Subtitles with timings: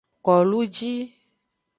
[0.25, 0.91] Koluji.